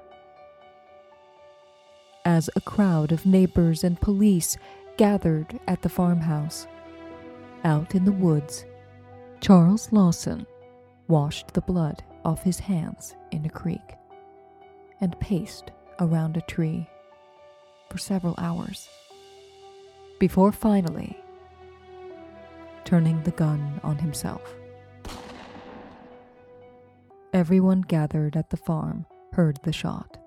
As 2.25 2.49
a 2.53 2.61
crowd 2.61 3.13
of 3.13 3.25
neighbors 3.25 3.85
and 3.85 4.01
police 4.01 4.57
gathered 4.97 5.57
at 5.69 5.83
the 5.83 5.89
farmhouse, 5.89 6.67
out 7.63 7.95
in 7.95 8.03
the 8.03 8.11
woods, 8.11 8.65
Charles 9.39 9.89
Lawson 9.93 10.45
washed 11.07 11.53
the 11.53 11.61
blood 11.61 12.03
off 12.25 12.43
his 12.43 12.59
hands 12.59 13.15
in 13.31 13.45
a 13.45 13.49
creek 13.49 13.95
and 15.01 15.19
paced 15.19 15.71
around 15.99 16.37
a 16.37 16.41
tree 16.41 16.87
for 17.89 17.97
several 17.97 18.35
hours 18.37 18.87
before 20.19 20.51
finally 20.51 21.17
turning 22.85 23.21
the 23.23 23.31
gun 23.31 23.79
on 23.83 23.97
himself. 23.97 24.41
Everyone 27.33 27.81
gathered 27.81 28.35
at 28.35 28.49
the 28.49 28.57
farm 28.57 29.05
heard 29.33 29.59
the 29.63 29.73
shot, 29.73 30.17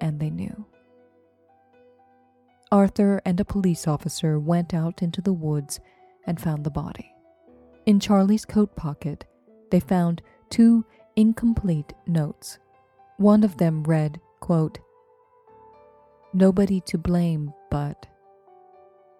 and 0.00 0.18
they 0.18 0.30
knew. 0.30 0.66
Arthur 2.72 3.20
and 3.24 3.38
a 3.40 3.44
police 3.44 3.88
officer 3.88 4.38
went 4.38 4.74
out 4.74 5.02
into 5.02 5.20
the 5.20 5.32
woods 5.32 5.80
and 6.26 6.40
found 6.40 6.64
the 6.64 6.70
body. 6.70 7.14
In 7.86 7.98
Charlie's 7.98 8.44
coat 8.44 8.76
pocket, 8.76 9.24
they 9.70 9.80
found 9.80 10.22
two 10.50 10.84
incomplete 11.16 11.92
notes. 12.06 12.58
One 13.16 13.44
of 13.44 13.56
them 13.56 13.82
read, 13.84 14.20
quote, 14.40 14.78
Nobody 16.32 16.80
to 16.82 16.98
blame 16.98 17.52
but, 17.70 18.06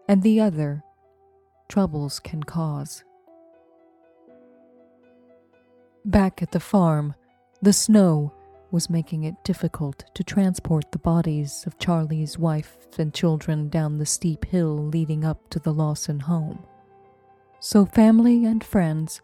and 0.09 0.23
the 0.23 0.41
other, 0.41 0.85
troubles 1.69 2.21
can 2.21 2.43
cause. 2.43 3.05
Back 6.05 6.43
at 6.43 6.53
the 6.53 6.61
farm, 6.61 7.15
the 7.63 7.73
snow 7.73 8.33
was 8.71 8.89
making 8.89 9.25
it 9.25 9.43
difficult 9.45 10.05
to 10.15 10.25
transport 10.25 10.93
the 10.93 10.99
bodies 10.99 11.65
of 11.67 11.79
Charlie's 11.79 12.39
wife 12.39 12.77
and 12.99 13.13
children 13.13 13.69
down 13.69 13.99
the 13.99 14.07
steep 14.07 14.45
hill 14.47 14.77
leading 14.77 15.25
up 15.25 15.51
to 15.51 15.59
the 15.59 15.73
Lawson 15.73 16.21
home. 16.21 16.65
So 17.59 17.85
family 17.85 18.45
and 18.45 18.63
friends 18.65 19.21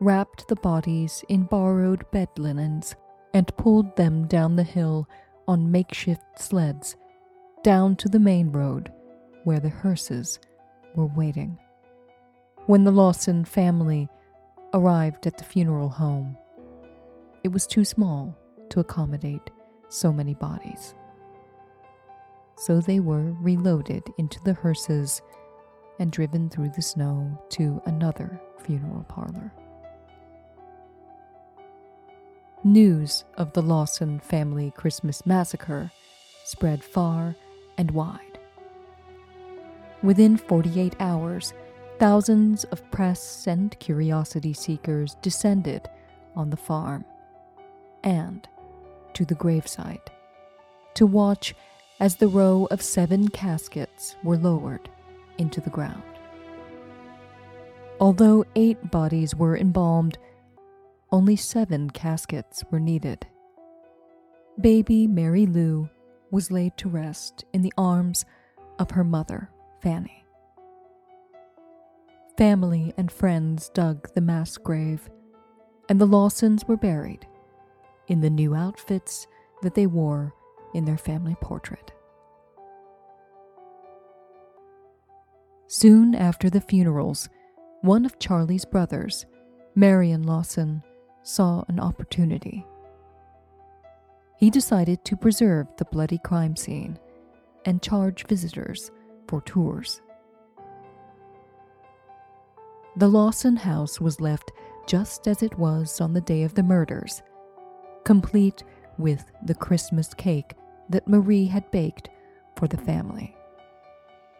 wrapped 0.00 0.48
the 0.48 0.56
bodies 0.56 1.22
in 1.28 1.44
borrowed 1.44 2.10
bed 2.10 2.28
linens 2.38 2.96
and 3.34 3.56
pulled 3.56 3.94
them 3.96 4.26
down 4.26 4.56
the 4.56 4.62
hill 4.62 5.06
on 5.46 5.70
makeshift 5.70 6.22
sleds 6.38 6.96
down 7.62 7.94
to 7.96 8.08
the 8.08 8.18
main 8.18 8.50
road 8.50 8.90
where 9.44 9.60
the 9.60 9.68
hearses 9.68 10.38
were 10.94 11.06
waiting. 11.06 11.58
When 12.66 12.84
the 12.84 12.90
Lawson 12.90 13.44
family 13.44 14.08
arrived 14.72 15.26
at 15.26 15.36
the 15.36 15.44
funeral 15.44 15.88
home. 15.88 16.36
It 17.42 17.48
was 17.48 17.66
too 17.66 17.84
small 17.84 18.36
to 18.70 18.80
accommodate 18.80 19.50
so 19.88 20.12
many 20.12 20.34
bodies. 20.34 20.94
So 22.56 22.80
they 22.80 23.00
were 23.00 23.32
reloaded 23.40 24.02
into 24.18 24.38
the 24.44 24.54
hearses 24.54 25.22
and 25.98 26.12
driven 26.12 26.48
through 26.48 26.70
the 26.76 26.82
snow 26.82 27.42
to 27.50 27.82
another 27.86 28.40
funeral 28.60 29.04
parlor. 29.04 29.52
News 32.62 33.24
of 33.36 33.52
the 33.52 33.62
Lawson 33.62 34.20
family 34.20 34.72
Christmas 34.76 35.24
massacre 35.24 35.90
spread 36.44 36.84
far 36.84 37.36
and 37.78 37.90
wide. 37.90 38.38
Within 40.02 40.36
48 40.36 40.96
hours, 41.00 41.52
Thousands 42.00 42.64
of 42.64 42.90
press 42.90 43.46
and 43.46 43.78
curiosity 43.78 44.54
seekers 44.54 45.16
descended 45.20 45.86
on 46.34 46.48
the 46.48 46.56
farm 46.56 47.04
and 48.02 48.48
to 49.12 49.26
the 49.26 49.34
gravesite 49.34 50.08
to 50.94 51.04
watch 51.04 51.54
as 52.00 52.16
the 52.16 52.26
row 52.26 52.66
of 52.70 52.80
seven 52.80 53.28
caskets 53.28 54.16
were 54.24 54.38
lowered 54.38 54.88
into 55.36 55.60
the 55.60 55.68
ground. 55.68 56.02
Although 58.00 58.46
eight 58.56 58.90
bodies 58.90 59.34
were 59.34 59.58
embalmed, 59.58 60.16
only 61.12 61.36
seven 61.36 61.90
caskets 61.90 62.62
were 62.70 62.80
needed. 62.80 63.26
Baby 64.60 65.06
Mary 65.06 65.46
Lou 65.46 65.88
was 66.30 66.50
laid 66.50 66.76
to 66.76 66.88
rest 66.88 67.44
in 67.52 67.62
the 67.62 67.72
arms 67.76 68.24
of 68.78 68.92
her 68.92 69.04
mother, 69.04 69.50
Fanny. 69.82 70.24
Family 72.36 72.94
and 72.96 73.10
friends 73.10 73.68
dug 73.70 74.08
the 74.14 74.20
mass 74.20 74.56
grave, 74.56 75.10
and 75.88 76.00
the 76.00 76.06
Lawsons 76.06 76.64
were 76.66 76.76
buried 76.76 77.26
in 78.06 78.20
the 78.20 78.30
new 78.30 78.54
outfits 78.54 79.26
that 79.62 79.74
they 79.74 79.86
wore 79.86 80.32
in 80.74 80.84
their 80.84 80.96
family 80.96 81.36
portrait. 81.40 81.92
Soon 85.66 86.14
after 86.14 86.48
the 86.48 86.60
funerals, 86.60 87.28
one 87.82 88.04
of 88.04 88.18
Charlie's 88.18 88.64
brothers, 88.64 89.26
Marion 89.74 90.24
Lawson, 90.24 90.82
saw 91.30 91.64
an 91.68 91.78
opportunity. 91.78 92.66
He 94.36 94.50
decided 94.50 95.04
to 95.04 95.16
preserve 95.16 95.68
the 95.76 95.84
bloody 95.84 96.18
crime 96.18 96.56
scene 96.56 96.98
and 97.64 97.82
charge 97.82 98.26
visitors 98.26 98.90
for 99.28 99.40
tours. 99.42 100.00
The 102.96 103.08
Lawson 103.08 103.56
house 103.56 104.00
was 104.00 104.20
left 104.20 104.50
just 104.86 105.28
as 105.28 105.42
it 105.42 105.56
was 105.56 106.00
on 106.00 106.14
the 106.14 106.20
day 106.20 106.42
of 106.42 106.54
the 106.54 106.62
murders, 106.62 107.22
complete 108.04 108.64
with 108.98 109.24
the 109.44 109.54
Christmas 109.54 110.12
cake 110.14 110.54
that 110.88 111.06
Marie 111.06 111.46
had 111.46 111.70
baked 111.70 112.10
for 112.56 112.66
the 112.66 112.78
family. 112.78 113.36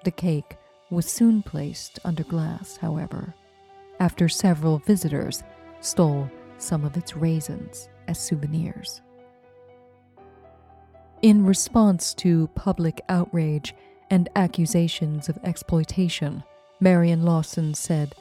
The 0.04 0.10
cake 0.10 0.56
was 0.90 1.06
soon 1.06 1.42
placed 1.42 2.00
under 2.04 2.24
glass, 2.24 2.78
however, 2.78 3.34
after 4.00 4.28
several 4.28 4.78
visitors 4.78 5.44
stole 5.80 6.28
some 6.62 6.84
of 6.84 6.96
its 6.96 7.16
raisins 7.16 7.88
as 8.08 8.18
souvenirs. 8.18 9.00
In 11.22 11.44
response 11.44 12.14
to 12.14 12.48
public 12.54 13.02
outrage 13.08 13.74
and 14.10 14.28
accusations 14.36 15.28
of 15.28 15.38
exploitation, 15.44 16.42
Marion 16.80 17.22
Lawson 17.22 17.74
said 17.74 18.14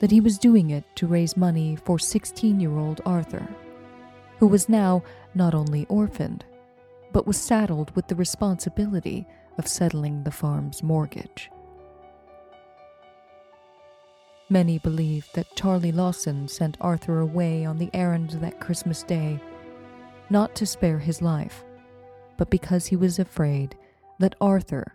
that 0.00 0.10
he 0.10 0.20
was 0.20 0.38
doing 0.38 0.70
it 0.70 0.84
to 0.96 1.06
raise 1.06 1.36
money 1.36 1.76
for 1.76 1.98
16 1.98 2.60
year 2.60 2.78
old 2.78 3.00
Arthur, 3.04 3.48
who 4.38 4.46
was 4.46 4.68
now 4.68 5.02
not 5.34 5.54
only 5.54 5.86
orphaned, 5.88 6.44
but 7.12 7.26
was 7.26 7.40
saddled 7.40 7.94
with 7.96 8.08
the 8.08 8.14
responsibility 8.14 9.26
of 9.58 9.66
settling 9.66 10.22
the 10.22 10.30
farm's 10.30 10.82
mortgage. 10.82 11.50
Many 14.50 14.78
believe 14.78 15.26
that 15.34 15.56
Charlie 15.56 15.92
Lawson 15.92 16.48
sent 16.48 16.76
Arthur 16.80 17.20
away 17.20 17.64
on 17.64 17.78
the 17.78 17.90
errand 17.94 18.30
that 18.40 18.60
Christmas 18.60 19.02
Day, 19.02 19.40
not 20.28 20.54
to 20.56 20.66
spare 20.66 20.98
his 20.98 21.22
life, 21.22 21.64
but 22.36 22.50
because 22.50 22.86
he 22.86 22.96
was 22.96 23.18
afraid 23.18 23.74
that 24.18 24.34
Arthur 24.40 24.94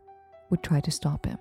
would 0.49 0.61
try 0.61 0.79
to 0.81 0.91
stop 0.91 1.25
him. 1.25 1.37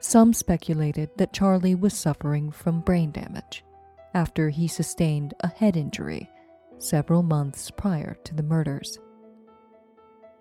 Some 0.00 0.34
speculated 0.34 1.08
that 1.16 1.32
Charlie 1.32 1.74
was 1.74 1.94
suffering 1.94 2.50
from 2.50 2.80
brain 2.80 3.10
damage 3.10 3.64
after 4.12 4.50
he 4.50 4.68
sustained 4.68 5.32
a 5.40 5.48
head 5.48 5.76
injury 5.76 6.30
several 6.78 7.22
months 7.22 7.70
prior 7.70 8.16
to 8.24 8.34
the 8.34 8.42
murders. 8.42 8.98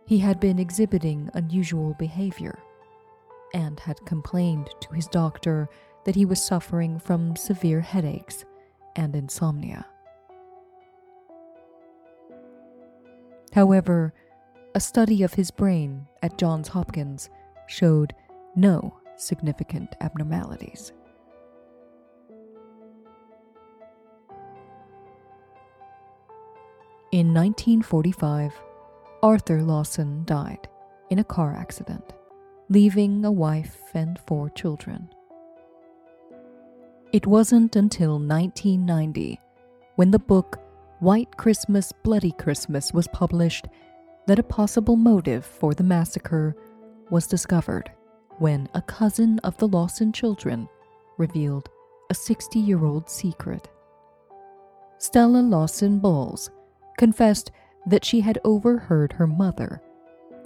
He 0.05 0.19
had 0.19 0.41
been 0.41 0.59
exhibiting 0.59 1.29
unusual 1.33 1.95
behavior 1.97 2.59
and 3.53 3.79
had 3.79 4.05
complained 4.05 4.69
to 4.81 4.93
his 4.93 5.07
doctor 5.07 5.69
that 6.05 6.15
he 6.15 6.25
was 6.25 6.43
suffering 6.43 6.99
from 6.99 7.35
severe 7.35 7.81
headaches 7.81 8.45
and 8.95 9.15
insomnia. 9.15 9.85
However, 13.53 14.13
a 14.75 14.79
study 14.79 15.21
of 15.21 15.35
his 15.35 15.51
brain 15.51 16.07
at 16.23 16.37
Johns 16.37 16.69
Hopkins 16.69 17.29
showed 17.67 18.13
no 18.55 18.99
significant 19.15 19.95
abnormalities. 20.01 20.91
In 27.11 27.31
1945, 27.31 28.53
Arthur 29.21 29.61
Lawson 29.61 30.25
died 30.25 30.67
in 31.11 31.19
a 31.19 31.23
car 31.23 31.55
accident 31.55 32.11
leaving 32.69 33.25
a 33.25 33.31
wife 33.31 33.77
and 33.93 34.19
four 34.19 34.49
children. 34.49 35.09
It 37.11 37.27
wasn't 37.27 37.75
until 37.75 38.13
1990, 38.13 39.39
when 39.95 40.11
the 40.11 40.19
book 40.19 40.59
White 40.99 41.37
Christmas, 41.37 41.91
Bloody 41.91 42.31
Christmas 42.31 42.93
was 42.93 43.07
published, 43.09 43.67
that 44.25 44.39
a 44.39 44.43
possible 44.43 44.95
motive 44.95 45.45
for 45.45 45.73
the 45.73 45.83
massacre 45.83 46.55
was 47.09 47.27
discovered 47.27 47.91
when 48.39 48.67
a 48.73 48.81
cousin 48.81 49.39
of 49.39 49.57
the 49.57 49.67
Lawson 49.67 50.11
children 50.11 50.67
revealed 51.17 51.69
a 52.09 52.15
60 52.15 52.59
year 52.59 52.83
old 52.83 53.09
secret. 53.09 53.69
Stella 54.97 55.39
Lawson 55.39 55.99
Bowles 55.99 56.49
confessed 56.97 57.51
that 57.85 58.05
she 58.05 58.21
had 58.21 58.39
overheard 58.45 59.13
her 59.13 59.27
mother, 59.27 59.81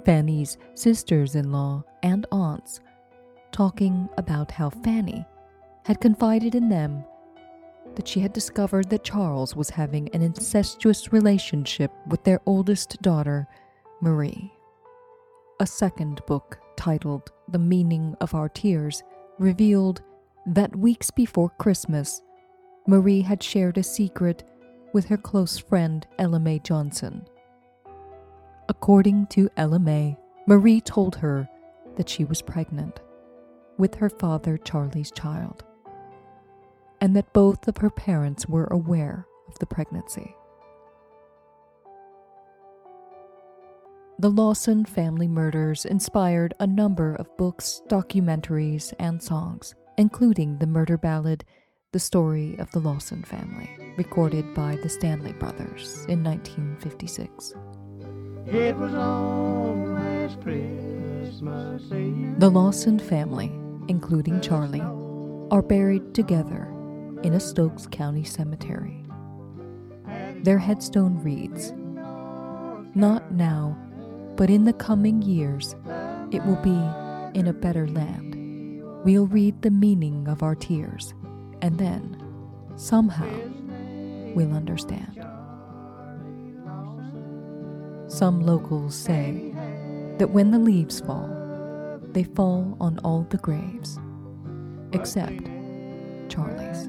Fanny's 0.08 0.56
sisters 0.72 1.34
in 1.34 1.52
law, 1.52 1.84
and 2.02 2.24
aunts 2.32 2.80
talking 3.52 4.08
about 4.16 4.50
how 4.50 4.70
Fanny 4.70 5.22
had 5.84 6.00
confided 6.00 6.54
in 6.54 6.70
them 6.70 7.04
that 7.94 8.08
she 8.08 8.18
had 8.18 8.32
discovered 8.32 8.88
that 8.88 9.04
Charles 9.04 9.54
was 9.54 9.68
having 9.68 10.08
an 10.14 10.22
incestuous 10.22 11.12
relationship 11.12 11.92
with 12.06 12.24
their 12.24 12.40
oldest 12.46 13.02
daughter, 13.02 13.46
Marie. 14.00 14.50
A 15.60 15.66
second 15.66 16.24
book, 16.24 16.58
titled 16.78 17.30
The 17.48 17.58
Meaning 17.58 18.16
of 18.22 18.34
Our 18.34 18.48
Tears, 18.48 19.02
revealed 19.38 20.00
that 20.46 20.74
weeks 20.74 21.10
before 21.10 21.50
Christmas, 21.58 22.22
Marie 22.86 23.20
had 23.20 23.42
shared 23.42 23.76
a 23.76 23.82
secret 23.82 24.42
with 24.94 25.04
her 25.04 25.18
close 25.18 25.58
friend 25.58 26.06
Ella 26.18 26.40
Mae 26.40 26.60
Johnson. 26.60 27.26
According 28.68 29.28
to 29.28 29.48
Ella 29.56 29.78
May, 29.78 30.18
Marie 30.46 30.80
told 30.80 31.16
her 31.16 31.48
that 31.96 32.08
she 32.08 32.24
was 32.24 32.42
pregnant 32.42 33.00
with 33.78 33.94
her 33.94 34.10
father 34.10 34.58
Charlie's 34.58 35.10
child, 35.10 35.64
and 37.00 37.16
that 37.16 37.32
both 37.32 37.66
of 37.66 37.78
her 37.78 37.88
parents 37.90 38.46
were 38.46 38.66
aware 38.66 39.26
of 39.48 39.58
the 39.58 39.66
pregnancy. 39.66 40.34
The 44.18 44.30
Lawson 44.30 44.84
family 44.84 45.28
murders 45.28 45.84
inspired 45.84 46.52
a 46.58 46.66
number 46.66 47.14
of 47.14 47.34
books, 47.36 47.80
documentaries, 47.88 48.92
and 48.98 49.22
songs, 49.22 49.74
including 49.96 50.58
the 50.58 50.66
murder 50.66 50.98
ballad 50.98 51.44
The 51.92 52.00
Story 52.00 52.56
of 52.58 52.70
the 52.72 52.80
Lawson 52.80 53.22
Family, 53.22 53.70
recorded 53.96 54.54
by 54.54 54.76
the 54.82 54.88
Stanley 54.88 55.32
Brothers 55.32 56.04
in 56.08 56.24
1956. 56.24 57.54
It 58.50 58.76
was 58.76 58.94
on 58.94 59.94
last 59.94 60.40
Christmas 60.40 61.82
Eve. 61.92 62.40
The 62.40 62.48
Lawson 62.48 62.98
family, 62.98 63.52
including 63.88 64.40
Charlie, 64.40 64.80
are 65.50 65.60
buried 65.60 66.14
together 66.14 66.66
in 67.22 67.34
a 67.34 67.40
Stokes 67.40 67.86
County 67.86 68.24
cemetery. 68.24 69.04
Their 70.44 70.58
headstone 70.58 71.22
reads, 71.22 71.72
Not 72.94 73.32
now 73.32 73.76
but 74.38 74.48
in 74.48 74.64
the 74.64 74.72
coming 74.72 75.20
years, 75.20 75.74
it 76.30 76.42
will 76.46 76.62
be 76.62 77.38
in 77.38 77.48
a 77.48 77.52
better 77.52 77.88
land. 77.88 78.36
We'll 79.04 79.26
read 79.26 79.60
the 79.60 79.70
meaning 79.70 80.28
of 80.28 80.44
our 80.44 80.54
tears, 80.54 81.12
and 81.60 81.76
then, 81.76 82.16
somehow, 82.76 83.28
we'll 84.34 84.54
understand. 84.54 85.22
Some 88.18 88.44
locals 88.44 88.96
say 88.96 89.54
that 90.18 90.30
when 90.30 90.50
the 90.50 90.58
leaves 90.58 90.98
fall, 90.98 91.30
they 92.02 92.24
fall 92.24 92.76
on 92.80 92.98
all 93.04 93.24
the 93.30 93.36
graves, 93.36 93.96
except 94.92 95.44
Charlie's. 96.28 96.88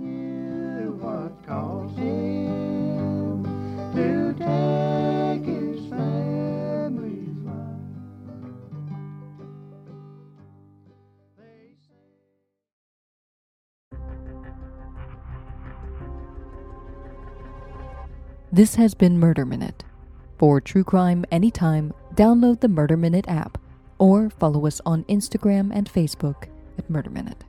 This 18.51 18.73
has 18.73 18.95
been 18.95 19.19
Murder 19.19 19.45
Minute. 19.45 19.83
For 20.39 20.61
true 20.61 20.85
crime 20.85 21.25
anytime, 21.33 21.93
download 22.15 22.61
the 22.61 22.69
Murder 22.69 22.95
Minute 22.95 23.25
app 23.27 23.57
or 23.97 24.29
follow 24.29 24.65
us 24.65 24.79
on 24.85 25.03
Instagram 25.03 25.69
and 25.73 25.91
Facebook 25.91 26.47
at 26.77 26.89
Murder 26.89 27.09
Minute. 27.09 27.43